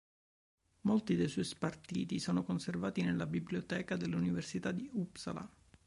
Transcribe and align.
Molti 0.81 1.27
suoi 1.27 1.43
spartiti 1.45 2.17
sono 2.17 2.41
conservati 2.41 3.03
nella 3.03 3.27
biblioteca 3.27 3.95
dell'università 3.97 4.71
di 4.71 4.89
Uppsala. 4.93 5.47